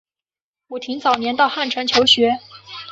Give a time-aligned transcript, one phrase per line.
[0.69, 2.39] 武亭早年到汉城求学。